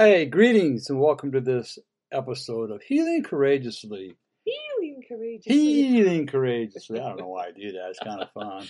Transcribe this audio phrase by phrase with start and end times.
[0.00, 1.76] Hi, greetings and welcome to this
[2.12, 4.14] episode of Healing Courageously.
[4.44, 5.52] Healing courageously.
[5.52, 7.00] Healing Courageously.
[7.00, 7.88] I don't know why I do that.
[7.90, 8.68] It's kind of fun.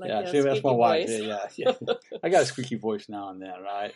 [0.00, 1.10] Like yeah, see, that's my wife.
[1.10, 1.94] Yeah, yeah, yeah.
[2.24, 3.92] I got a squeaky voice now and then, right?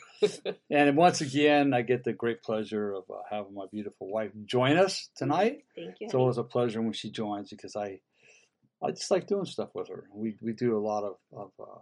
[0.70, 4.76] And once again, I get the great pleasure of uh, having my beautiful wife join
[4.76, 5.64] us tonight.
[5.74, 6.08] Thank you.
[6.08, 8.00] It's always a pleasure when she joins because I,
[8.84, 10.04] I just like doing stuff with her.
[10.12, 11.78] We we do a lot of of uh,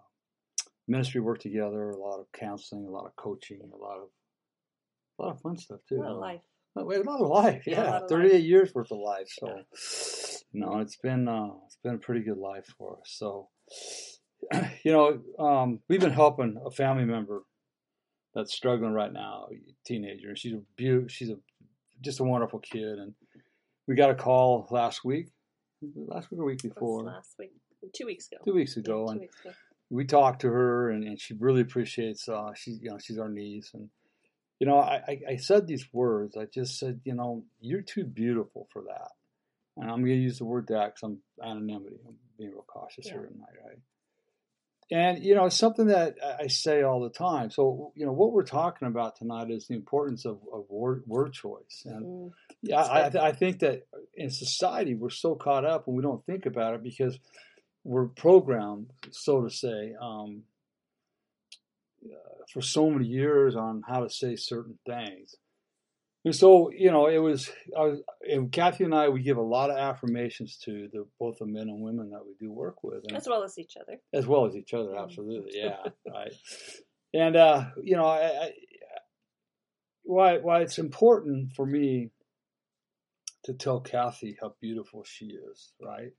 [0.87, 4.09] ministry work together, a lot of counseling, a lot of coaching, a lot of
[5.19, 5.99] a lot of fun stuff too.
[5.99, 6.41] What a life.
[6.77, 8.43] A lot of life, Yeah, yeah, of thirty-eight life.
[8.45, 9.29] years worth of life.
[9.29, 9.63] So,
[10.53, 13.17] no, it's been uh, it's been a pretty good life for us.
[13.19, 13.49] So,
[14.85, 17.43] you know, um, we've been helping a family member
[18.35, 20.37] that's struggling right now, a teenager.
[20.37, 21.37] She's a beau- she's a
[22.01, 23.15] just a wonderful kid, and
[23.89, 25.31] we got a call last week,
[25.97, 27.51] last week or week before, last week,
[27.93, 28.37] two weeks ago.
[28.45, 29.53] two weeks Yeah, ago, two and weeks ago.
[29.91, 33.29] we talked to her and, and she really appreciates uh she's you know she's our
[33.31, 33.89] niece and
[34.61, 38.69] you know I, I said these words I just said you know you're too beautiful
[38.73, 39.11] for that.
[39.77, 43.13] And I'm gonna use the word that because I'm anonymity I'm being real cautious Yeah.
[43.13, 43.79] here tonight right?
[44.91, 47.51] And you know it's something that I- say all the time.
[47.51, 51.33] So you know what we're talking about tonight is the importance of, of word, word
[51.33, 51.83] choice.
[51.85, 55.97] And Mm, yeah, I, I, I think that in society we're so caught up and
[55.97, 57.19] we don't think about it because
[57.85, 60.43] we're programmed, so to say, um,
[62.05, 65.35] uh, for so many years on how to say certain things.
[66.25, 69.43] And so, you know, it was, I was and Kathy and I, we give a
[69.43, 73.05] lot of affirmations to the, both the men and women that we do work with.
[73.09, 73.99] And, As well as each other.
[74.13, 75.77] as well as each other, absolutely, yeah,
[76.07, 76.33] right.
[77.15, 78.53] And uh, you know, I, I,
[80.03, 82.11] why why it's important for me
[83.45, 86.13] to tell Kathy how beautiful she is, right?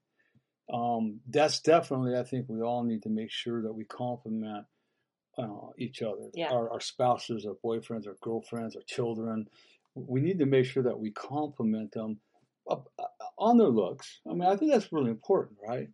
[0.74, 4.66] Um, that's definitely, I think, we all need to make sure that we compliment
[5.38, 6.52] uh, each other, Yeah.
[6.52, 9.48] our, our spouses, our boyfriends, our girlfriends, our children.
[9.96, 12.20] We need to make sure that we compliment them
[12.70, 13.04] up- uh,
[13.38, 14.20] on their looks.
[14.30, 15.88] I mean, I think that's really important, right?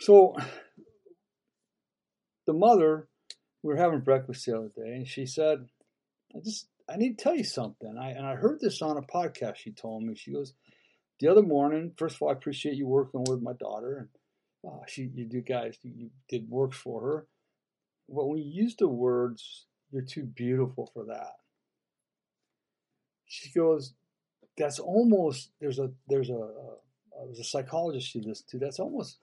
[0.00, 0.34] So
[2.46, 3.08] the mother,
[3.62, 5.66] we were having breakfast the other day, and she said,
[6.34, 9.02] "I just, I need to tell you something." I and I heard this on a
[9.02, 9.56] podcast.
[9.56, 10.14] She told me.
[10.14, 10.54] She goes,
[11.20, 14.08] "The other morning, first of all, I appreciate you working with my daughter,
[14.64, 17.26] and uh, she, you do guys, you did work for her.
[18.08, 21.34] But when you use the words, you're too beautiful for that."
[23.26, 23.94] She goes,
[24.56, 26.76] "That's almost there's a there's a, a
[27.26, 28.58] there's a psychologist she listened to.
[28.58, 29.18] That's almost."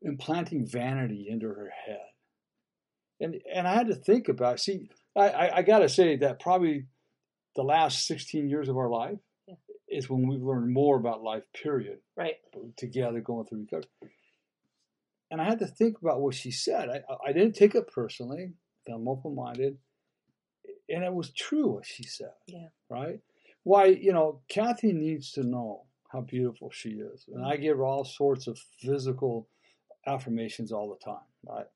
[0.00, 2.06] implanting vanity into her head.
[3.20, 6.86] And and I had to think about see, I, I, I gotta say that probably
[7.56, 9.18] the last sixteen years of our life
[9.88, 12.36] is when we've learned more about life, period, Right.
[12.76, 14.14] together going through recovery.
[15.30, 16.88] And I had to think about what she said.
[16.88, 18.52] I, I didn't take it personally.
[18.88, 19.76] I'm open minded.
[20.88, 22.32] And it was true what she said.
[22.46, 22.68] Yeah.
[22.88, 23.20] Right?
[23.62, 27.26] Why, you know, Kathy needs to know how beautiful she is.
[27.30, 29.48] And I give her all sorts of physical
[30.06, 31.26] affirmations all the time.
[31.46, 31.66] Right?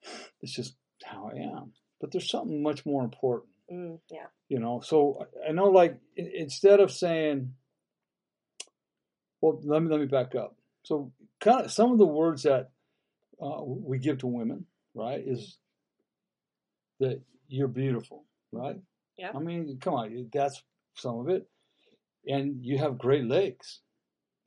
[0.41, 1.73] It's just how I am.
[2.01, 4.27] But there's something much more important Mm, yeah.
[4.49, 7.55] you know so i I know like instead of saying
[9.41, 12.72] well let me let me back up so kind of some of the words that
[13.43, 14.65] uh, we give to women
[14.95, 15.59] right is
[17.01, 18.77] that you're beautiful right
[19.19, 19.33] Yeah.
[19.35, 20.63] i mean come on that's
[20.95, 21.49] some of it
[22.27, 23.81] and you have great legs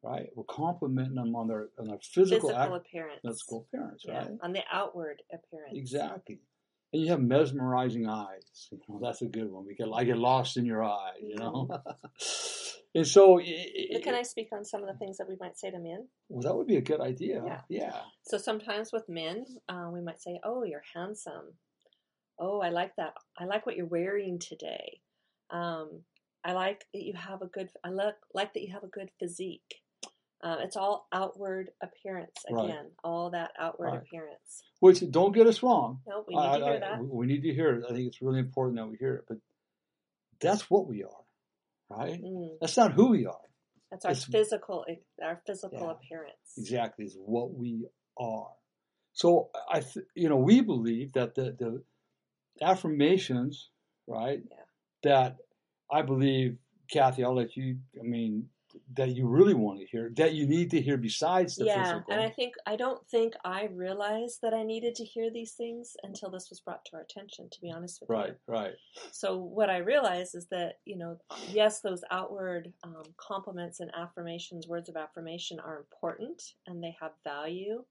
[0.04, 3.22] right we're complimenting them on their on their physical, Physical act, appearance.
[3.26, 4.18] physical appearance Yeah.
[4.20, 5.74] right On the outward appearance.
[5.78, 6.40] Exactly.
[6.94, 8.70] And you have mesmerizing eyes.
[8.72, 9.66] You know, that's a good one.
[9.66, 11.68] We get I get lost in your eye, you know.
[12.96, 15.70] and so But can i- speak on some of the things that we might say
[15.70, 16.08] to men?
[16.30, 17.44] well, that would be a good idea.
[17.46, 17.62] Yeah.
[17.70, 18.02] Yeah.
[18.24, 21.60] So sometimes with men, uh, we might say, "Oh, you're handsome.
[22.40, 23.14] Oh, I like that.
[23.38, 25.02] I like what you're wearing today.
[25.52, 26.04] Um,
[26.44, 27.70] I like that you have a good.
[27.84, 29.82] I look like that you have a good physique.
[30.42, 32.66] Uh, it's all outward appearance Right.
[32.66, 32.92] again.
[33.04, 34.02] All that outward Right.
[34.02, 34.64] appearance.
[34.80, 36.02] Which don't get us wrong.
[36.06, 37.04] No, we need I- to hear I- that.
[37.06, 37.86] We need to hear it.
[37.86, 39.26] I think it's really important that we hear it.
[39.28, 39.38] But
[40.40, 41.25] that's what we are,
[41.90, 42.22] right?
[42.22, 43.40] Mm, That's not who we are.
[43.92, 44.86] That's our It's- physical,
[45.22, 45.92] our physical Yeah.
[45.92, 46.58] appearance.
[46.58, 47.88] exactly is what we
[48.18, 48.52] are.
[49.14, 51.84] So I, th- you know, we believe that the the
[52.66, 53.70] affirmations,
[54.08, 54.40] right?
[54.50, 54.58] Yeah.
[55.04, 55.38] That
[55.92, 56.58] I believe,
[56.92, 57.24] Kathy.
[57.24, 57.78] I'll let you.
[58.00, 58.50] I mean,
[58.94, 62.14] that you really want to hear, that you need to hear besides the yeah, physical.
[62.14, 65.98] and I think I don't think I realized that I needed to hear these things
[66.04, 67.50] until this was brought to our attention.
[67.52, 68.74] To be honest with you, right, right.
[69.12, 71.18] So what I realize is that you know,
[71.52, 77.12] yes, those outward um, compliments and affirmations, words of affirmation, are important and they have
[77.24, 77.84] value.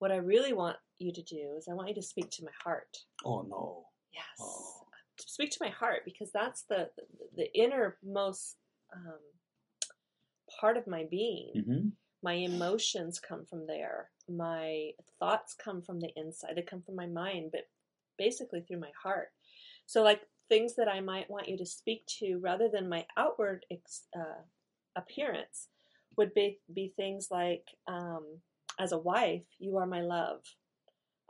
[0.00, 2.52] What I really want you to do is I want you to speak to my
[2.62, 2.96] heart.
[3.24, 3.86] Oh no.
[4.12, 4.86] Yes, Oh.
[5.18, 6.90] speak to my heart because that's the
[7.36, 8.56] the innermost
[8.94, 9.18] um,
[10.60, 11.52] part of my being.
[11.56, 11.88] Mm-hmm.
[12.22, 14.10] My emotions come from there.
[14.28, 16.52] My thoughts come from the inside.
[16.56, 17.68] They come from my mind, but
[18.18, 19.28] basically through my heart.
[19.86, 23.64] So, like things that I might want you to speak to rather than my outward
[23.70, 24.42] ex- uh,
[24.96, 25.68] appearance
[26.16, 28.24] would be, be things like, um,
[28.78, 30.40] as a wife, you are my love.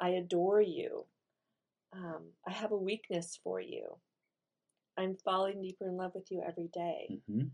[0.01, 1.05] I adore you.
[1.93, 3.99] Um, I have a weakness for you.
[4.97, 7.19] I'm falling deeper in love with you every day.
[7.31, 7.49] Mm-hmm.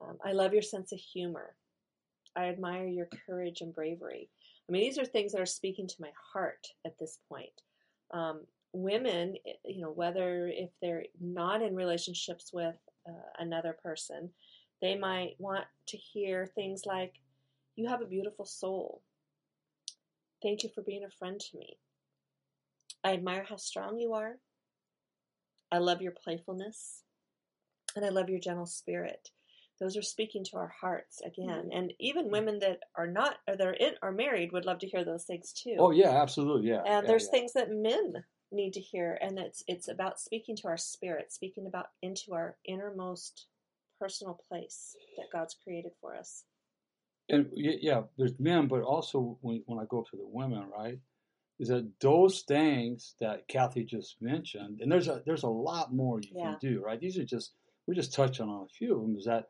[0.00, 1.54] Um, I love your sense of humor.
[2.36, 4.28] I admire your courage and bravery.
[4.68, 7.62] I mean, these are things that are speaking to my heart at this point.
[8.12, 8.42] Um,
[8.72, 12.76] women, you know, whether if they're not in relationships with
[13.08, 14.30] uh, another person,
[14.82, 17.14] they might want to hear things like,
[17.76, 19.02] You have a beautiful soul.
[20.42, 21.78] Thank you for being a friend to me.
[23.02, 24.38] I admire how strong you are.
[25.70, 27.02] I love your playfulness.
[27.96, 29.30] And I love your gentle spirit
[29.80, 33.72] those are speaking to our hearts again and even women that are not or they're
[33.72, 36.82] in are married would love to hear those things too Oh yeah, absolutely, yeah.
[36.86, 37.30] and yeah, there's yeah.
[37.30, 41.66] things that men need to hear and it's it's about speaking to our spirit speaking
[41.66, 43.46] about into our innermost
[44.00, 46.44] personal place that god's created for us
[47.30, 50.98] and yeah, there's men, but also when, when I go to the women, right,
[51.58, 56.20] is that those things that Kathy just mentioned, and there's a there's a lot more
[56.20, 56.50] you Yeah.
[56.50, 57.00] can do, right?
[57.00, 57.54] These are just
[57.86, 59.16] we're just touching on a few of them.
[59.16, 59.46] Is that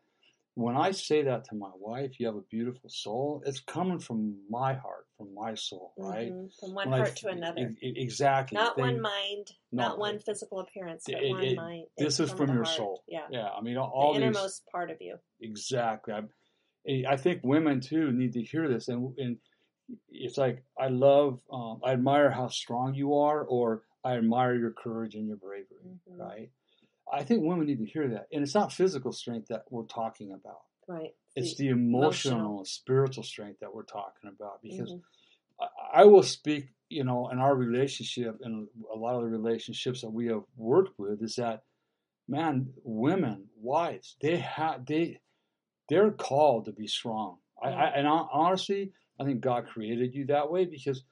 [0.54, 4.36] when I say that to my wife, you have a beautiful soul, it's coming from
[4.48, 6.32] my heart, from my soul, right?
[6.32, 6.58] Mhm.
[6.60, 8.54] from one When I heart to another e- exactly.
[8.56, 12.20] not They- one mind No, not one physical appearance but it- one it- mind This
[12.20, 12.76] is from the your heart.
[12.76, 13.04] soul.
[13.08, 16.14] yeah Yeah, I mean, all the these innermost part of you Exactly.
[16.14, 19.38] I, I think women too need to hear this, and and
[20.08, 24.70] it's like I love, um, I admire how strong you are, or I admire your
[24.72, 25.78] courage and your bravery.
[25.84, 26.18] Mhm.
[26.18, 26.50] Right.
[27.12, 30.32] I think women need to hear that, and it's not physical strength that we're talking
[30.32, 30.62] about.
[30.86, 32.58] right It's The- the emotional, emotional.
[32.58, 34.60] and spiritual strength that we're talking about.
[34.62, 35.02] Because Mhm.
[35.60, 35.68] I,
[36.02, 40.10] I will speak, you know, in our relationship and a lot of the relationships that
[40.10, 41.64] we have worked with is that,
[42.28, 45.20] man, women, wives, they have they
[45.88, 47.38] they're called to be strong.
[47.62, 51.02] I, I and I, honestly, I think God created you that way because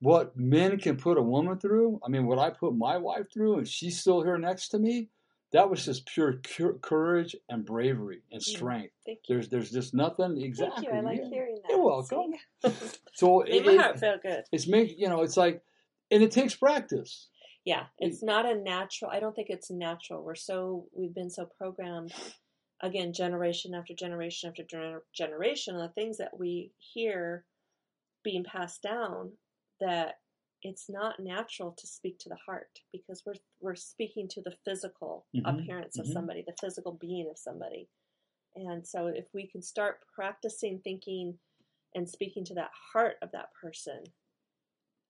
[0.00, 3.58] what men can put a woman through, I mean, what I put my wife through,
[3.58, 5.10] and she's still here next to me,
[5.52, 8.44] that was just pure cur- courage and bravery and Mm.
[8.44, 8.92] strength.
[9.06, 10.84] thank you There's there's just nothing exactly.
[10.84, 11.28] thank you i like yeah.
[11.30, 12.34] hearing that You're welcome.
[13.14, 15.62] So it- my it- heart feel good it's make you know it's like
[16.10, 17.28] and it takes practice
[17.64, 19.10] Yeah, it's not a natural.
[19.10, 20.22] I don't think it's natural.
[20.24, 22.12] We're so we've been so programmed
[22.80, 27.44] again, generation after generation after gener- generation, the things that we hear
[28.24, 29.32] being passed down
[29.80, 30.14] that
[30.62, 35.26] it's not natural to speak to the heart because we're we're speaking to the physical
[35.34, 36.12] Mhm, appearance of mhm.
[36.12, 37.88] somebody, the physical being of somebody.
[38.56, 41.38] And so if we can start practicing thinking
[41.94, 44.04] and speaking to that heart of that person,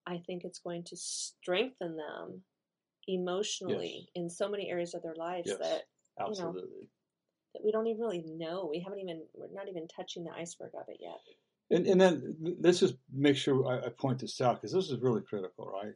[0.07, 2.45] I think it's going to strengthen them
[3.09, 5.59] emotionally in so many areas of their lives Yes.
[5.59, 5.85] that
[6.26, 6.55] know,
[7.55, 8.67] that we don't even really know.
[8.71, 11.21] We haven't even we're not even touching the iceberg of it yet.
[11.71, 15.01] And, and then let's just make sure I, I point this out because this is
[15.01, 15.95] really critical right?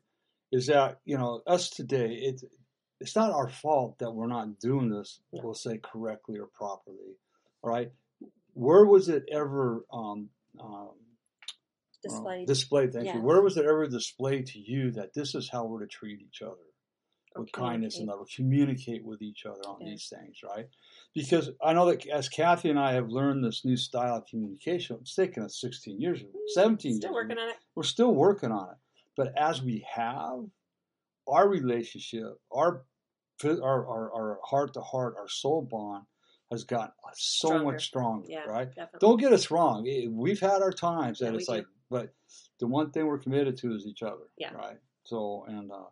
[0.53, 2.45] Is that you know us today it's
[3.01, 5.41] it's not our fault that we're not doing this No.
[5.45, 7.17] we'll say correctly or properly
[7.63, 7.91] all right?
[8.55, 10.29] Where was it ever um,
[10.61, 10.91] um,
[12.03, 12.47] Displayed.
[12.49, 13.17] displayed thank Yeah.
[13.17, 16.21] you where was it ever displayed to you that this is how we're to treat
[16.21, 16.53] each other?
[16.53, 16.72] or
[17.37, 19.91] with kindness and love, communicate with each other on Yeah.
[19.91, 20.69] these things, right?
[21.15, 24.97] Because I know that as Kathy and I have learned this new style of communication,
[25.01, 26.23] it's taken us 16 years,
[26.55, 27.15] 17 Mm, Still years.
[27.15, 27.57] working on it.
[27.75, 28.77] We're still working on it.
[29.17, 30.45] But as we have,
[31.27, 32.85] our relationship, our
[33.45, 36.07] our our, our heart to heart, our soul bond
[36.53, 37.65] has gotten so Stronger.
[37.73, 38.69] much stronger, Yeah, right?
[38.69, 38.99] definitely.
[39.01, 39.83] Don't get us wrong.
[40.11, 41.53] We've had our times that Yeah, it's do.
[41.53, 42.15] like, but
[42.61, 44.29] the one thing we're committed to is each other.
[44.37, 44.53] Yeah.
[44.55, 44.79] Right.
[45.05, 45.87] So, and uh,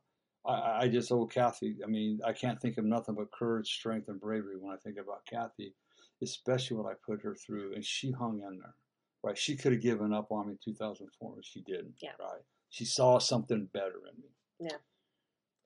[0.46, 1.76] I, I just owe Kathy.
[1.84, 4.96] I mean, I can't think of nothing but courage, strength, and bravery when I think
[4.98, 5.74] about Kathy.
[6.22, 8.74] especially what I put her through, and she hung in there.
[9.22, 9.36] Right?
[9.38, 11.94] She could have given up on me in 2004, but she didn't.
[12.02, 12.10] Yeah.
[12.18, 12.40] Right?
[12.70, 14.28] She saw something better in me.
[14.70, 14.76] Yeah.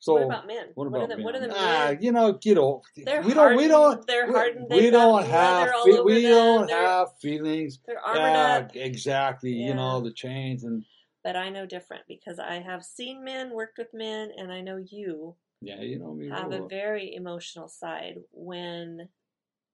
[0.00, 0.66] So what about men?
[0.74, 1.56] what are about the, What are the men?
[1.56, 1.94] men?
[1.94, 2.84] Ah, you know, get old.
[2.96, 3.56] They're we don't.
[3.56, 4.06] We don't.
[4.06, 5.70] they're we, hardened, We they've don't have.
[5.84, 7.78] fe- we them, don't they're- have feelings.
[7.86, 8.76] They're armored Yeah, up.
[8.76, 9.52] exactly.
[9.52, 10.84] You know the chains and
[11.24, 14.76] But I know different because I have seen men, worked with men, and I know
[14.76, 16.28] you yeah, you know me.
[16.28, 19.08] have a very emotional side when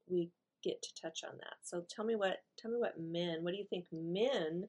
[0.08, 0.30] we
[0.62, 1.54] get to touch on that.
[1.62, 4.68] So tell me what tell me what men, what do you think men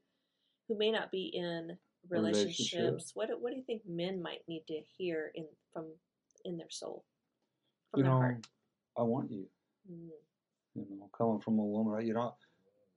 [0.67, 1.77] who may not be in
[2.09, 3.01] relationships, Relationship.
[3.13, 5.85] what do- what do you think men might need to hear in from
[6.45, 7.05] in their soul?
[7.91, 8.47] From you their know, heart.
[8.97, 9.47] I want you.
[9.91, 10.09] Mm,
[10.75, 12.05] You know, coming from a woman, right?
[12.05, 12.35] You know,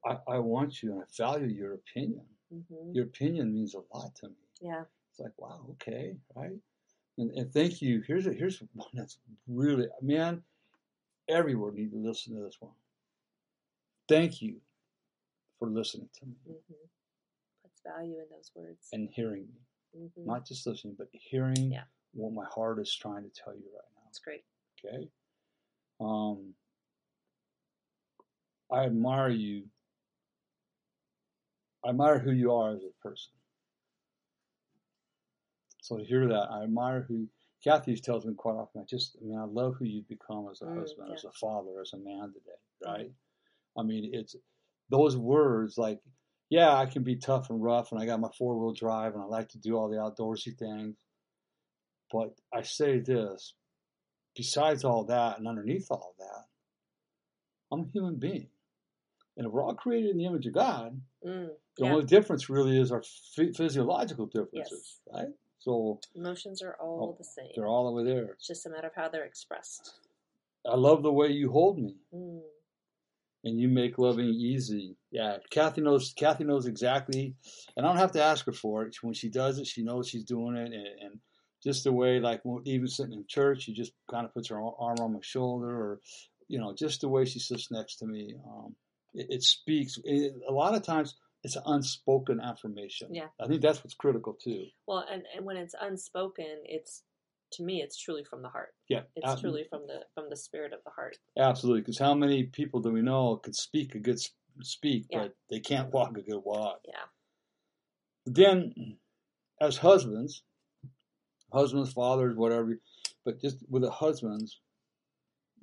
[0.06, 2.24] I, I want you and I value your opinion.
[2.54, 2.94] Mhm.
[2.94, 4.34] Your opinion means a lot to me.
[4.60, 4.84] Yeah.
[5.10, 6.58] It's like, wow, okay, right?
[7.18, 8.02] And, and thank you.
[8.06, 10.42] Here's a, here's one that's really, man,
[11.28, 12.72] everyone need to listen to this one.
[14.08, 14.56] Thank you
[15.58, 16.74] for listening to me hmm
[17.62, 18.88] Puts value in those words.
[18.92, 19.60] and hearing me.
[20.16, 21.84] hmm Not just listening, but hearing Yeah.
[22.12, 24.02] what my heart is trying to tell you right now.
[24.04, 24.44] That's great.
[24.84, 25.08] Okay.
[26.00, 26.54] Um,
[28.70, 29.64] I admire you.
[31.84, 33.32] I admire who you are as a person.
[35.82, 37.28] So to hear that, I admire who
[37.62, 38.82] Kathy tells me quite often.
[38.82, 41.14] I just, I mean, I love who you've become as a Mm, husband, yeah.
[41.14, 43.10] as a father, as a man today, right?
[43.76, 44.36] I mean, it's
[44.90, 46.00] those words like,
[46.50, 49.22] yeah, I can be tough and rough, and I got my four wheel drive, and
[49.22, 50.96] I like to do all the outdoorsy things.
[52.12, 53.54] But I say this
[54.36, 56.44] besides all that and underneath all that,
[57.72, 58.48] I'm a human being.
[59.36, 61.92] And if we're all created in the image of God, Mm, the yeah.
[61.92, 63.02] only difference really is our
[63.34, 65.28] phy- physiological differences, right?
[65.58, 67.46] So Emotions are all the same.
[67.48, 68.32] Oh, they're all over there.
[68.34, 69.94] It's just a matter of how they're expressed.
[70.66, 72.42] I love the way you hold me Mm,
[73.44, 74.96] and you make loving easy.
[75.10, 76.12] Yeah, Kathy knows.
[76.14, 77.34] Kathy knows exactly,
[77.76, 78.96] and I don't have to ask her for it.
[79.02, 81.20] When she does it, she knows she's doing it, and, and
[81.62, 84.98] just the way, like even sitting in church, she just kind of puts her arm
[85.00, 86.00] on my shoulder, or
[86.48, 88.34] you know, just the way she sits next to me.
[88.46, 88.74] Um,
[89.14, 89.98] it, it speaks.
[90.04, 93.14] It, a lot of times, it's an unspoken affirmation.
[93.14, 93.26] Yeah.
[93.40, 94.64] I think that's what's critical too.
[94.86, 97.02] Well, and, and when it's unspoken, it's
[97.52, 98.74] to me, it's truly from the heart.
[98.88, 101.16] Yeah, It's ab- truly from the from the spirit of the heart.
[101.38, 101.82] absolutely.
[101.82, 104.18] Because how many people do we know could speak a good
[104.62, 105.18] speak, Yeah.
[105.24, 106.80] but they can't walk a good walk?
[106.86, 106.94] Yeah.
[108.26, 108.96] then
[109.60, 110.42] as husbands,
[111.52, 112.78] husbands, fathers, whatever,
[113.24, 114.60] but just with the husbands,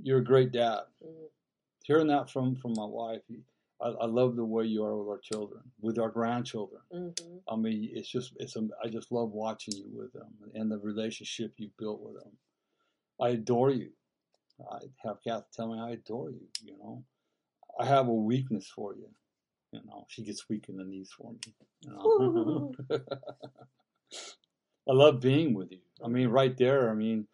[0.02, 0.82] you're a great dad.
[1.04, 1.28] Mm,
[1.84, 3.22] Hearing that from from my wife,
[3.82, 6.82] I, I love the way you are with our children, with our grandchildren.
[6.92, 7.10] hmm
[7.50, 10.78] I mean, it's just it's a, I just love watching you with them and the
[10.78, 12.32] relationship you built with them.
[13.20, 13.92] I adore you.
[14.72, 16.48] I have Kathy tell me I adore you.
[16.64, 17.04] You know,
[17.80, 19.10] I have a weakness for you.
[19.72, 21.54] You know, she gets weak in the knees for me.
[21.82, 22.74] You know?
[24.90, 25.80] I love being with you.
[26.04, 26.90] I mean, right there.
[26.90, 27.28] I mean,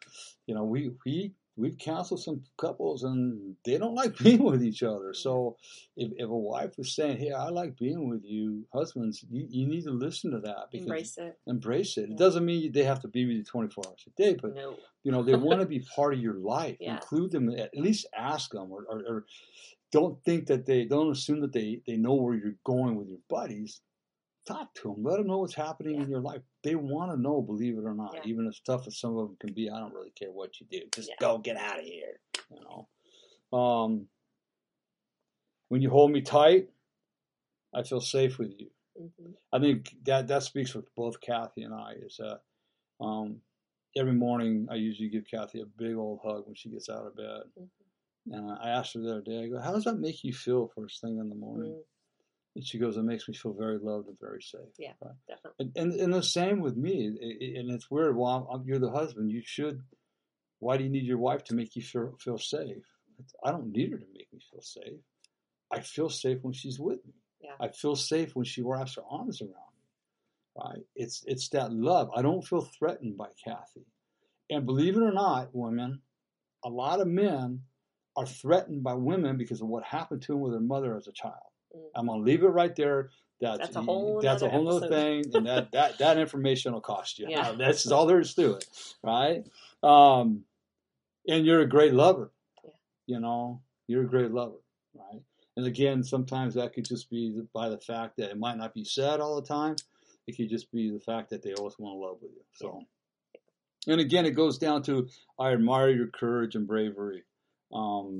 [0.45, 4.83] you know, we we we've counseled some couples and they don't like being with each
[4.83, 5.13] other.
[5.13, 5.57] So
[5.95, 9.67] if, if a wife is saying, "Hey, I like being with you," husbands, you, you
[9.67, 11.37] need to listen to that because Embrace it.
[11.47, 12.07] embrace it.
[12.09, 12.13] Yeah.
[12.15, 14.75] It doesn't mean they have to be with you 24 hours a day, but No.
[15.03, 16.77] you know they want to be part of your life.
[16.79, 16.95] Yeah.
[16.95, 17.49] Include them.
[17.49, 19.25] At least ask them, or, or, or
[19.91, 23.19] don't think that they don't assume that they they know where you're going with your
[23.29, 23.81] buddies.
[24.47, 25.03] Talk to them.
[25.03, 26.41] Let them know what's happening in your life.
[26.63, 28.13] They want to know, believe it or not.
[28.13, 28.21] Yeah.
[28.25, 30.67] Even as tough as some of them can be, I don't really care what you
[30.71, 30.81] do.
[30.95, 31.15] Just Yeah.
[31.19, 32.21] go, get out of here.
[32.49, 33.57] You know.
[33.57, 34.07] Um,
[35.67, 36.69] when you hold me tight,
[37.73, 38.69] I feel safe with you.
[38.97, 41.93] hmm I think that that speaks for both Kathy and I.
[42.05, 42.41] Is that
[42.99, 43.41] um,
[43.95, 47.15] every morning I usually give Kathy a big old hug when she gets out of
[47.15, 47.65] bed, hmm
[48.29, 49.43] and I asked her the other day.
[49.43, 51.83] I go, "How does that make you feel first thing in the morning?" Mm,
[52.57, 54.93] And she goes, "It makes me feel very loved and very safe." Yeah.
[55.01, 55.13] Right?
[55.27, 55.71] definitely.
[55.75, 57.05] And, and and the same with me.
[57.07, 58.17] And it's weird.
[58.17, 59.31] Well, I'm- you're the husband.
[59.31, 59.81] You should.
[60.59, 62.83] Why do you need your wife to make you feel feel safe?
[63.43, 64.99] I don't need her to make me feel safe.
[65.71, 67.13] I feel safe when she's with me.
[67.41, 67.55] Yeah.
[67.59, 70.63] I feel safe when she wraps her arms around me.
[70.63, 70.85] Right?
[70.95, 72.09] It's it's that love.
[72.15, 73.85] I don't feel threatened by Kathy.
[74.49, 76.01] And believe it or not, women,
[76.63, 77.61] a lot of men
[78.15, 81.11] are threatened by women because of what happened to them with their mother as a
[81.11, 81.46] child.
[81.75, 81.81] Mm.
[81.95, 83.09] I'm gonna leave it right there.
[83.39, 86.73] That's, That's a whole that's a nother whole other thing, and that, that that information
[86.73, 87.27] will cost you.
[87.29, 87.51] Yeah.
[87.57, 88.65] That's all there is to it,
[89.03, 89.43] right?
[89.83, 90.43] Um,
[91.27, 92.31] and you're a great lover.
[92.63, 92.71] Yeah.
[93.05, 94.57] You know, you're a great lover,
[94.95, 95.21] right?
[95.55, 98.83] And again, sometimes that could just be by the fact that it might not be
[98.83, 99.75] said all the time.
[100.25, 102.41] It could just be the fact that they always want to love with you.
[102.53, 102.83] So,
[103.87, 105.07] and again, it goes down to
[105.39, 107.23] I admire your courage and bravery.
[107.73, 108.17] Um,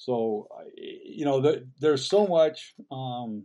[0.00, 3.44] So, you know, the, there's so much um,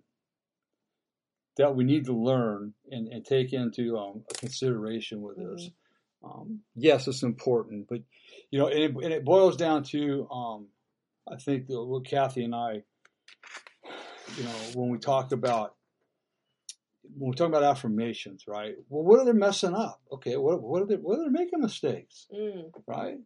[1.57, 5.69] that we need to learn and, and take into um, consideration with this.
[6.23, 7.99] Um, yes, it's important, but
[8.51, 10.67] you know, and it, and it boils down to um,
[11.29, 12.83] I think what Kathy and I,
[14.37, 15.75] you know, when we talk about
[17.17, 18.75] when we talk about affirmations, right?
[18.87, 19.99] Well, what are they messing up?
[20.09, 23.17] Okay, what what are they what are they making mistakes, Mm, right?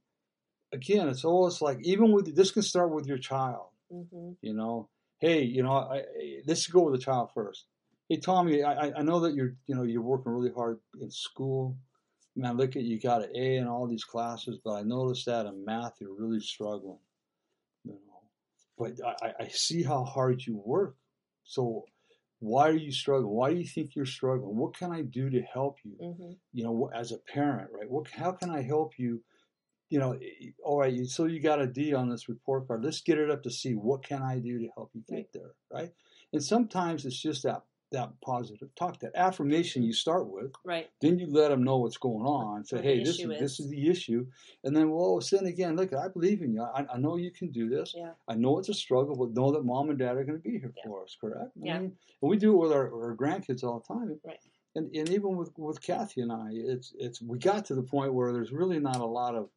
[0.71, 3.67] Again, it's always like even with this can start with your child.
[3.91, 7.65] hmm You know, hey, you know, I, I, let's go with the child first.
[8.07, 11.77] Hey, Tommy, I, I- know that you're you know you're working really hard in school.
[12.35, 15.45] Man, look at you got an A in all these classes, but I noticed that
[15.47, 16.99] in math you're really struggling.
[17.83, 18.21] You know,
[18.77, 20.95] but I, I- see how hard you work.
[21.43, 21.85] So
[22.39, 23.33] why are you struggling?
[23.33, 24.55] Why do you think you're struggling?
[24.55, 25.95] What can I do to help you?
[25.99, 27.87] hmm you know, as a parent, right?
[27.89, 29.21] What, how can I help you?
[29.89, 30.19] You know,
[30.63, 32.83] all right, you- so you got a D on this report card.
[32.83, 33.73] Let's get it up to C.
[33.73, 35.91] What can I do to help you get there, right?
[36.31, 40.51] And sometimes it's just that that positive talk, that affirmation you start with.
[40.63, 40.87] Right.
[41.01, 42.63] Then you let them know what's going on.
[42.63, 43.59] Say, hey, this is, issue this is.
[43.61, 44.27] is the issue.
[44.63, 46.61] And then, well, then again, look, I believe in you.
[46.61, 47.95] I, I know you can do this.
[47.97, 48.11] Yeah.
[48.27, 50.59] I know it's a struggle, but know that mom and dad are going to be
[50.59, 50.83] here Yeah.
[50.85, 51.49] for us, correct?
[51.63, 51.79] I Yeah.
[51.79, 54.19] mean, and we do it with our, our grandkids all the time.
[54.23, 54.37] Right.
[54.75, 58.13] And, and even with, with Kathy and I, it's it's we got to the point
[58.13, 59.49] where there's really not a lot of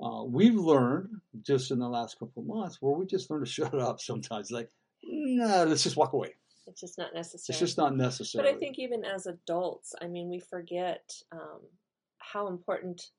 [0.00, 3.46] uh, we've learned just in the last couple of months where we just learn to
[3.50, 4.50] shut up sometimes.
[4.50, 4.70] Like,
[5.02, 6.34] nah, let's just walk away.
[6.66, 7.54] It's just not necessary.
[7.54, 8.44] It's just not necessary.
[8.44, 8.54] But.
[8.54, 11.60] I think even as adults, I mean, we forget um,
[12.18, 13.10] how important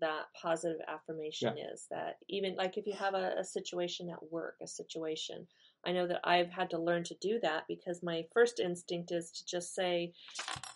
[0.00, 1.86] that positive affirmation is.
[1.90, 5.46] That even like if you have a, a situation at work, a situation,
[5.86, 9.30] I know that I've had to learn to do that because my first instinct is
[9.30, 10.12] to just say,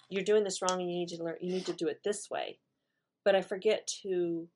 [0.08, 1.36] "You're doing this wrong, and you need to learn.
[1.40, 2.58] You need to do it this way."
[3.24, 4.48] But I forget to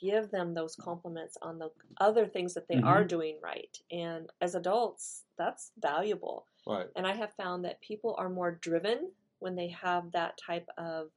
[0.00, 2.84] give them those compliments on the other things that they Mhm.
[2.86, 3.76] are doing right.
[3.90, 6.46] And as adults, that's valuable.
[6.66, 6.90] right.
[6.96, 11.10] And I have found that people are more driven when they have that type of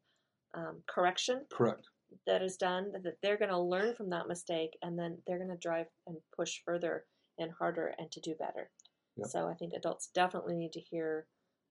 [0.53, 1.87] um, correction Correct.
[2.25, 5.49] that is done, that they're going to learn from that mistake and then they're going
[5.49, 7.05] to drive and push further
[7.37, 8.69] and harder and to do better.
[9.15, 9.27] Yep.
[9.27, 11.25] So I think adults definitely need to hear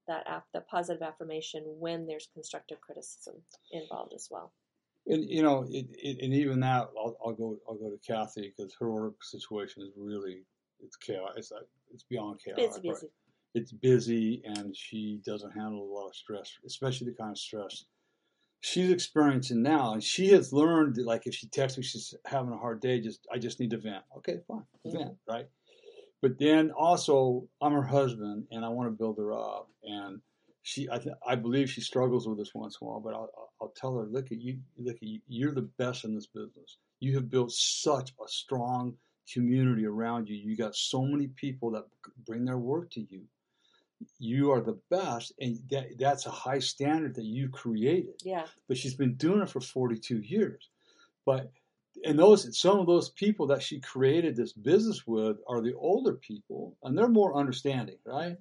[0.09, 4.53] that af- the positive affirmation when there's constructive criticism involved as well.
[5.11, 7.59] And you know, it, it, and even that, I'll, I'll go.
[7.69, 10.45] I'll go to Kathy because her work situation is really
[10.81, 11.33] it's chaos.
[11.37, 11.53] It's
[11.93, 12.79] it's beyond chaos.
[12.79, 13.09] Busy, busy.
[13.55, 17.85] It's busy, and she doesn't handle a lot of stress, especially the kind of stress
[18.61, 19.93] she's experiencing now.
[19.93, 23.01] And she has learned that, like, if she texts me, she's having a hard day.
[23.01, 24.05] Just I just need to vent.
[24.19, 24.93] Okay, fine, Mhm.
[24.93, 25.49] vent, right?
[26.23, 30.21] But then also, I'm her husband, and I want to build her up, and
[30.63, 33.31] she, I, th- I believe she struggles with this once in a while, but I'll,
[33.61, 36.79] I'll- tell her, look at you, look at you, you're the best in this business.
[36.99, 38.95] You have built such a strong
[39.33, 40.37] community around you.
[40.37, 41.85] You got so many people that
[42.27, 43.23] bring their work to you.
[44.19, 48.15] You are the best, and that, that's a high standard that you created.
[48.25, 50.69] Yeah, But she's been doing it for 42 years.
[51.27, 51.51] But
[52.05, 56.15] and those some of those people that she created this business with are the older
[56.15, 58.37] people, and they're more understanding, right?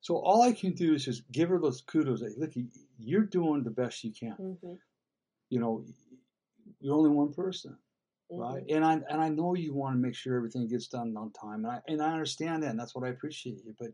[0.00, 2.22] So all I can do is just give her those kudos.
[2.22, 2.52] Like, look,
[2.98, 4.36] you're doing the best you can.
[4.36, 4.74] hmm
[5.50, 5.84] You know,
[6.80, 7.78] you're only one person,
[8.30, 8.64] hmm right?
[8.68, 11.64] And I and I know you want to make sure everything gets done on time,
[11.64, 13.74] and I and I understand that, and that's what I appreciate you.
[13.78, 13.92] But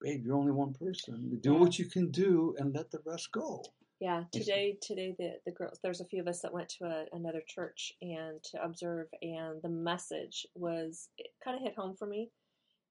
[0.00, 1.38] babe, you're only one person.
[1.40, 1.58] Do Yeah.
[1.58, 3.64] what you can do, and let the rest go.
[4.00, 7.06] Yeah, today today the the girls there's a few of us that went to a,
[7.12, 12.06] another church and to observe and the message was it kind of hit home for
[12.06, 12.30] me.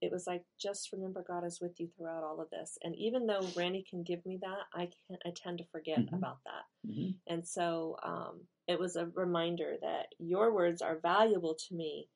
[0.01, 2.77] It was like just remember God is with you throughout all of this.
[2.83, 6.13] And even though Randy can give me that, I can I tend to forget Mhm.
[6.13, 6.65] about that.
[6.89, 7.19] Mhm.
[7.27, 12.09] And so um, it was a reminder that your words are valuable to me,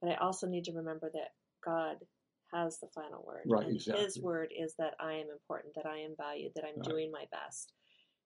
[0.00, 1.96] but I also need to remember that God
[2.52, 3.44] has the final word.
[3.46, 6.76] Right, and His word is that I am important, that I am valued, that I'm
[6.76, 6.84] Right.
[6.84, 7.72] doing my best.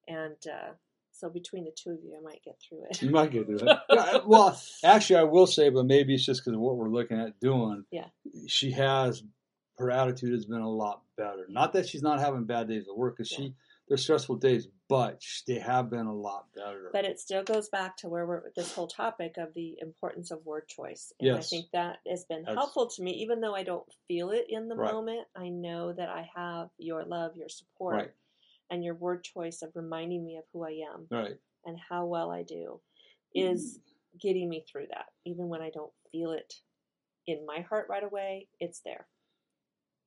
[0.09, 0.75] And uh,
[1.13, 3.01] so between the two of you, I might get through it.
[3.03, 3.79] You might get through it.
[3.91, 7.21] Yeah, well, actually, I will say, but maybe it's just because of what we're looking
[7.21, 7.85] at doing.
[7.91, 8.07] Yeah.
[8.49, 9.23] She has,
[9.79, 11.47] her attitude has been a lot better.
[11.49, 13.55] Not that she's not having bad days at work, because she,
[13.89, 16.89] they're stressful days, but they have been a lot better.
[16.93, 20.45] But it still goes back to where we're this whole topic of the importance of
[20.47, 21.13] word choice.
[21.21, 24.31] And I think that has been That's- helpful to me, even though I don't feel
[24.31, 24.93] it in the Right.
[24.93, 25.27] moment.
[25.37, 28.11] I know that I have your love, your support, Right.
[28.73, 31.37] And your word choice of reminding me of who I am right.
[31.67, 32.81] and how well I do
[33.35, 33.79] is
[34.19, 35.07] getting me through that.
[35.27, 36.55] Even when I don't feel it
[37.27, 39.07] in my heart right away, it's there.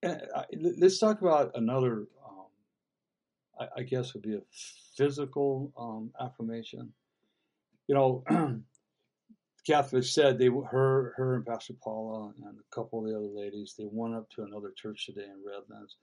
[0.02, 0.44] And, uh,
[0.80, 2.48] let's talk about another, um,
[3.60, 4.42] I, I guess would be a
[4.98, 6.92] physical um, affirmation.
[7.88, 8.24] You know,
[9.66, 13.74] Kathy said they her her and Pastor Paula and a couple of the other ladies
[13.78, 15.98] they went up to another church today in Redlands,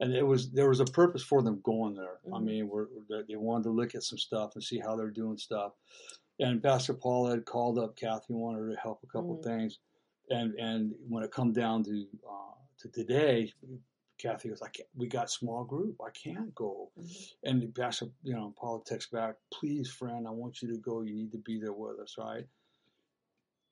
[0.00, 2.18] and it was there was a purpose for them going there.
[2.32, 2.44] I Mhm.
[2.44, 2.86] mean, we're,
[3.26, 5.72] they wanted to look at some stuff and see how they're doing stuff.
[6.40, 9.42] And Pastor Paul had called up Kathy, wanted her to help a couple Mhm.
[9.44, 9.78] things,
[10.30, 13.52] and and when it come down to uh, to today,
[14.18, 16.00] Kathy was like, "We got small group.
[16.00, 17.34] I can't go." Mhm.
[17.44, 21.02] And Pastor, you know, Paul texts back, please, friend, I want you to go.
[21.02, 22.46] You need to be there with us, right?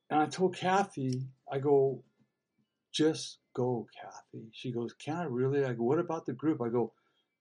[0.09, 2.01] And I told Kathy, I go,
[2.97, 4.47] just go, Kathy.
[4.51, 5.63] She goes, can I really?
[5.63, 6.61] I go, what about the group?
[6.61, 6.93] I go,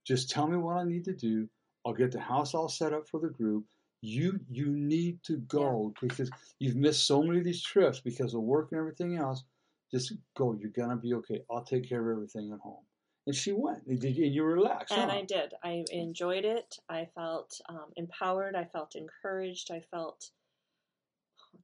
[0.07, 1.49] just tell me what I need to do.
[1.85, 3.65] I'll get the house all set up for the group.
[4.03, 8.43] You you need to go because you've missed so many of these trips because of
[8.43, 9.45] work and everything else.
[9.91, 10.57] Just go.
[10.61, 11.41] You're gonna be okay.
[11.51, 12.85] I'll take care of everything at home.
[13.27, 13.87] And she went.
[13.87, 14.93] And you, relaxed.
[14.93, 15.17] And huh?
[15.17, 15.55] I did.
[15.65, 16.77] I enjoyed it.
[16.89, 18.55] I felt um, empowered.
[18.55, 19.71] I felt encouraged.
[19.73, 20.31] I felt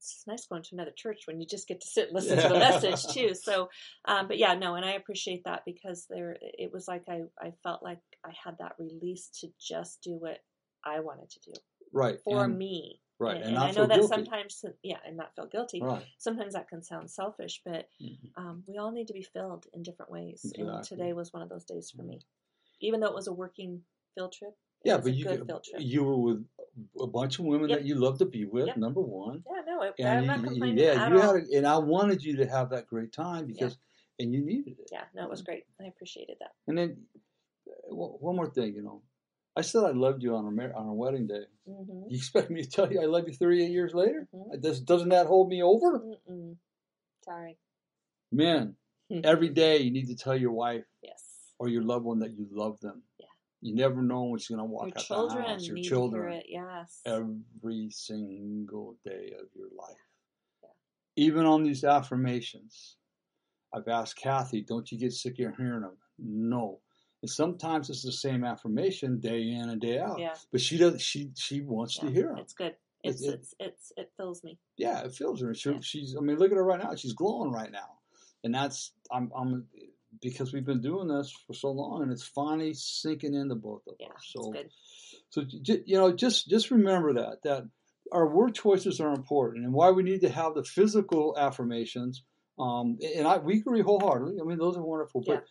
[0.03, 2.49] it's nice going to another church when you just get to sit and listen to
[2.49, 3.35] the message too.
[3.43, 3.71] So,
[4.05, 7.53] um, but yeah, no, and I appreciate that because there, it was like I, I
[7.63, 10.39] felt like I had that release to just do what
[10.85, 11.53] I wanted to do
[11.93, 13.01] right for and, me.
[13.19, 14.09] Right, and, and and I know that guilty.
[14.09, 15.81] sometimes, yeah, and not feel guilty.
[15.81, 16.05] Right.
[16.19, 18.31] Sometimes that can sound selfish, but Mhm.
[18.37, 20.53] um, we all need to be filled in different ways.
[20.59, 22.21] And today was one of those days for me.
[22.81, 23.85] Even though it was a working
[24.17, 25.47] field trip, it Yeah, but you
[25.79, 26.45] you were with
[27.01, 27.79] a bunch of women Yep.
[27.81, 28.67] that you love to be with.
[28.69, 28.77] Yep.
[28.77, 31.35] Number one, yeah, no, it, I'm not you- you- complaining yeah, you all.
[31.35, 33.77] had, a, and I wanted you to have that great time because,
[34.19, 34.89] and you needed it.
[34.93, 35.65] yeah, no, it was great.
[35.81, 36.53] I appreciated that.
[36.67, 37.07] And then
[37.69, 39.03] uh, one more thing, you know,
[39.55, 41.45] I said I loved you on our on our wedding day.
[41.67, 44.27] hmm You expect me to tell you I love you 38 years later?
[44.35, 44.61] Mhm.
[44.63, 46.01] Does doesn't that hold me over?
[46.01, 46.57] Mm-mm.
[47.25, 47.59] Sorry.
[48.31, 48.77] Men,
[49.25, 51.23] every day you need to tell your wife yes.
[51.59, 53.03] or your loved one that you love them.
[53.21, 53.27] Yeah.
[53.63, 55.67] You never know when she's gonna walk Your out children the house.
[55.67, 56.31] Your children.
[56.33, 56.47] to it.
[56.49, 57.01] Yes.
[57.07, 59.97] every single day of your life.
[60.63, 60.69] Yeah.
[61.17, 62.97] Even on these affirmations,
[63.73, 65.97] I've asked Kathy, don't you get sick of hearing them?
[66.19, 66.81] No.
[67.23, 70.19] And sometimes it's the same affirmation day in and day out.
[70.19, 70.35] yeah.
[70.51, 71.01] But she does.
[71.01, 72.09] She she wants yeah.
[72.09, 72.39] to hear them.
[72.39, 72.75] It's good.
[73.05, 74.59] It's, it- it's it's it fills me.
[74.77, 75.55] Yeah, it feels her.
[75.55, 75.79] She, Yeah.
[75.83, 76.17] She's.
[76.19, 76.95] I mean, look at her right now.
[76.97, 77.99] She's glowing right now,
[78.43, 79.67] and that's I'm I'm
[80.21, 83.95] because we've been doing this for so long, and it's finally sinking into both of
[83.99, 84.33] Yeah, us.
[84.35, 84.71] So good.
[85.31, 87.65] So you know, just just remember that that
[88.13, 92.25] our word choices are important, and why we need to have the physical affirmations.
[92.59, 94.39] Um, and I we agree wholeheartedly.
[94.41, 95.45] I mean, those are wonderful, but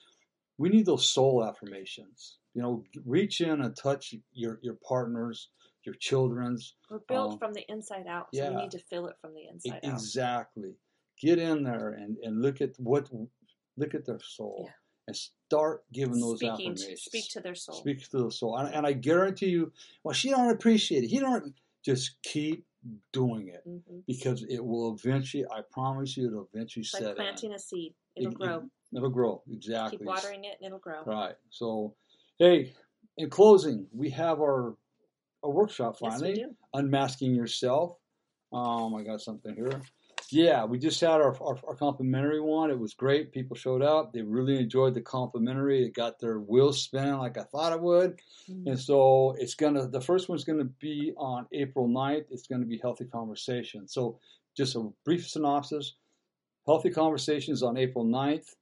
[0.58, 2.38] we need those soul affirmations.
[2.54, 5.50] You know, reach in and touch your your partners,
[5.84, 6.76] your children's.
[6.90, 8.50] We're built um, from the inside out, so yeah.
[8.52, 9.94] we need to fill it from the inside out.
[9.94, 10.76] exactly.
[11.20, 13.10] Get in there and and look at what
[13.82, 14.72] look at their soul Yeah.
[15.08, 17.02] and start giving those Speaking to, affirmations.
[17.04, 17.76] speak to their soul.
[17.76, 18.58] Speak to the soul.
[18.58, 19.72] And, and I guarantee you,
[20.04, 21.08] well, she don't appreciate it.
[21.08, 21.54] He don't.
[21.84, 22.64] Just keep
[23.12, 25.46] doing it hmm because it will eventually.
[25.48, 27.56] I promise you, it'll eventually It's set like planting in.
[27.56, 27.94] a seed.
[28.16, 28.70] It'll It- grow.
[28.96, 29.98] It'll grow exactly.
[30.00, 31.02] Keep watering it, and it'll grow.
[31.06, 31.36] Right.
[31.50, 31.96] So,
[32.40, 32.74] hey,
[33.18, 34.76] in closing, we have our
[35.44, 36.36] a workshop Yes, finally.
[36.36, 36.56] do.
[36.76, 37.98] Unmasking yourself.
[38.54, 39.82] Um, I got something here.
[40.32, 42.72] Yeah, we just had our, our, our complimentary one.
[42.72, 43.34] It was great.
[43.34, 44.14] People showed up.
[44.14, 45.86] They really enjoyed the complimentary.
[45.86, 48.22] It got their wheels spinning like I thought it would.
[48.50, 48.68] Mhm.
[48.68, 52.26] And so it's gonna the first one's gonna be on April 9th.
[52.32, 53.88] It's gonna be Healthy Conversation.
[53.88, 54.20] So
[54.56, 55.96] just a brief synopsis.
[56.66, 58.56] Healthy Conversations on April 9th,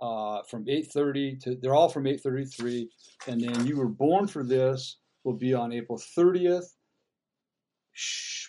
[0.00, 2.88] uh, from 8.30 to they're all from 8.33
[3.26, 6.76] And then You Were Born for This will be on April 30th,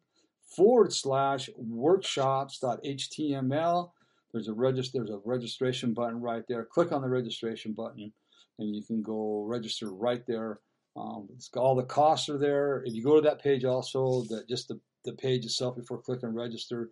[0.47, 3.91] forward slash workshops.html.
[4.33, 4.99] There's a register.
[4.99, 6.65] There's a registration button right there.
[6.65, 8.11] Click on the registration button,
[8.59, 10.59] and you can go register right there.
[10.95, 12.83] Um, it's got, all the costs are there.
[12.85, 16.33] If you go to that page, also that just the, the page itself before clicking
[16.33, 16.89] register,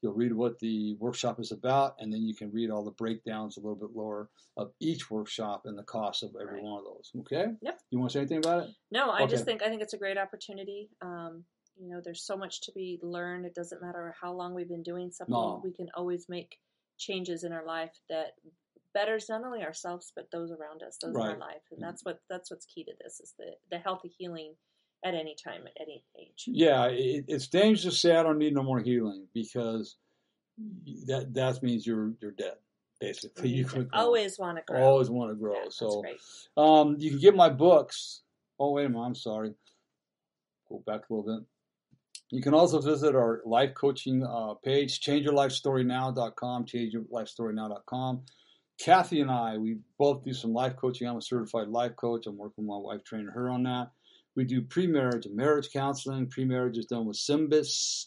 [0.00, 3.56] you'll read what the workshop is about, and then you can read all the breakdowns
[3.56, 6.62] a little bit lower of each workshop and the cost of every Right.
[6.62, 7.10] one of those.
[7.20, 7.46] Okay.
[7.60, 7.80] Yep.
[7.90, 8.70] You want to say anything about it?
[8.90, 10.88] No, I just think I think it's a great opportunity.
[11.02, 11.44] Um,
[11.80, 13.46] you know, there's so much to be learned.
[13.46, 15.32] It doesn't matter how long we've been doing something.
[15.32, 15.60] No.
[15.64, 16.58] We can always make
[16.98, 18.32] changes in our life that
[18.94, 21.38] betters not only ourselves but those around us, those in our Right.
[21.38, 21.62] life.
[21.70, 24.54] And that's what that's what's key to this is the the healthy healing
[25.04, 26.44] at any time, at any age.
[26.46, 29.96] Yeah, it, it's dangerous to say I don't need no more healing because
[31.06, 32.54] that that means you're you're dead
[33.00, 33.48] basically.
[33.58, 34.82] You always want to grow.
[34.82, 35.54] Always want to grow.
[35.54, 36.02] Yeah, so
[36.56, 38.22] um, you can get my books.
[38.58, 39.54] Oh wait a minute, I'm sorry.
[40.68, 41.46] Go back a little bit.
[42.30, 48.22] You can also visit our life coaching uh, page, changeyourlifestorynow.com, changeyourlifestorynow.com.
[48.78, 51.08] Kathy and I, we both do some life coaching.
[51.08, 52.26] I'm a certified life coach.
[52.26, 53.90] I'm working with my wife, training her on that.
[54.36, 56.28] We do pre-marriage and marriage counseling.
[56.28, 58.06] Pre-marriage is done with Symbis.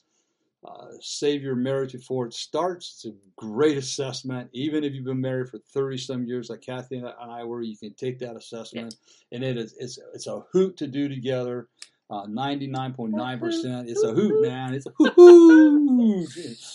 [0.64, 2.94] Uh, save your marriage before it starts.
[2.94, 4.50] It's a great assessment.
[4.54, 7.76] Even if you've been married for 30 some years, like Kathy and I were, you
[7.76, 8.96] can take that assessment.
[9.32, 11.68] And it is it's it's a hoot to do together.
[12.12, 13.88] Uh, 99.9%.
[13.88, 14.74] It's a hoot, man.
[14.74, 16.28] It's a hoot.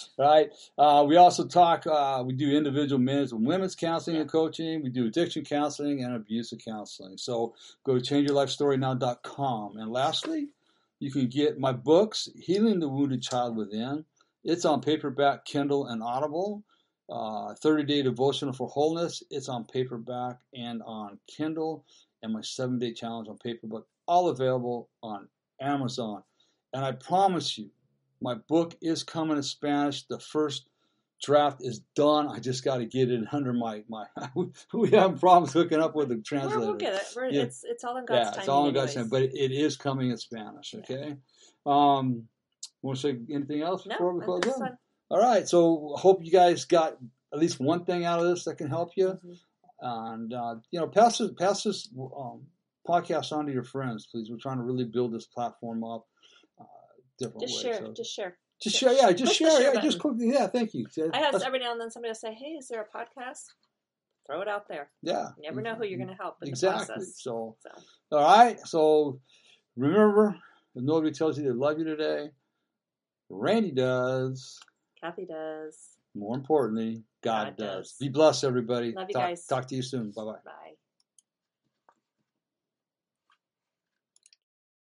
[0.19, 0.51] right?
[0.79, 4.83] Uh, we also talk, uh, we do individual men's and women's counseling and coaching.
[4.83, 7.19] We do addiction counseling and abuse counseling.
[7.19, 9.77] So go to changeyourlifestorynow.com.
[9.77, 10.49] And lastly,
[11.01, 14.07] you can get my books, Healing the Wounded Child Within.
[14.43, 16.63] It's on paperback, Kindle, and Audible.
[17.11, 19.23] Uh, 30 Day Devotional for Wholeness.
[19.31, 21.85] It's on paperback and on Kindle.
[22.23, 25.29] And my seven day challenge on paperback all available on
[25.61, 26.23] Amazon.
[26.73, 27.71] And I promise you,
[28.21, 30.05] my book is coming in Spanish.
[30.05, 30.69] The first
[31.23, 32.29] draft is done.
[32.29, 34.07] I just got to get it under my my.
[34.73, 36.59] we have problems hooking up with the translator.
[36.59, 37.03] We'll, we'll get it.
[37.15, 37.43] We're, yeah.
[37.43, 38.41] It's it's all in God's yeah, time.
[38.41, 39.09] it's all in God's time.
[39.09, 40.75] But it, it is coming in Spanish.
[40.79, 41.17] Okay.
[41.67, 41.97] Yeah.
[41.99, 42.29] Um,
[42.83, 44.73] want to say anything else before we close out?
[45.11, 45.49] All right.
[45.49, 46.97] So hope you guys got
[47.33, 49.09] at least one thing out of this that can help you.
[49.09, 49.33] Mm-hmm.
[49.81, 52.43] And uh, you know, pass this pass this um,
[52.87, 54.31] podcast on to your friends, please.
[54.31, 56.07] We're trying to really build this platform up
[56.61, 56.65] uh,
[57.19, 57.63] different just ways.
[57.63, 57.93] Share, so.
[57.93, 58.39] Just share.
[58.63, 58.93] Just share.
[58.93, 59.51] Yeah, just share.
[59.51, 59.75] share.
[59.75, 60.31] Yeah, just quickly.
[60.33, 60.87] Yeah, thank you.
[61.13, 63.43] I have every now and then somebody will say, "Hey, is there a podcast?"
[64.27, 64.91] Throw it out there.
[65.03, 65.29] Yeah.
[65.37, 66.39] You never know who you're going to help.
[66.43, 67.05] exactly.
[67.15, 67.71] So, so,
[68.11, 68.59] all right.
[68.61, 69.21] So,
[69.77, 70.37] remember,
[70.75, 72.31] if nobody tells you they love you today,
[73.31, 74.59] Randy does.
[75.01, 75.79] Kathy does.
[76.15, 77.77] More importantly, God, God does.
[77.77, 77.97] does.
[78.01, 78.93] Be blessed, everybody.
[78.93, 79.47] Love you talk, guys.
[79.47, 80.11] Talk to you soon.
[80.11, 80.33] Bye-bye.
[80.45, 80.73] Bye.